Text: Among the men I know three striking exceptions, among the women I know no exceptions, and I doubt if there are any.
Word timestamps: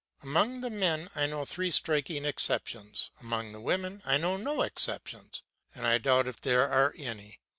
Among 0.23 0.61
the 0.61 0.71
men 0.71 1.09
I 1.13 1.27
know 1.27 1.45
three 1.45 1.69
striking 1.69 2.25
exceptions, 2.25 3.11
among 3.21 3.51
the 3.51 3.61
women 3.61 4.01
I 4.03 4.17
know 4.17 4.35
no 4.35 4.63
exceptions, 4.63 5.43
and 5.75 5.85
I 5.85 5.99
doubt 5.99 6.27
if 6.27 6.41
there 6.41 6.67
are 6.67 6.95
any. 6.97 7.39